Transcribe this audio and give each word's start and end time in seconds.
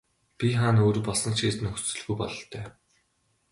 Бие 0.39 0.55
хаа 0.59 0.71
нь 0.73 0.81
өөр 0.85 0.97
болсон 1.07 1.33
ч 1.35 1.39
гэж 1.45 1.55
нөхцөлгүй 1.59 2.15
бололтой. 2.19 2.63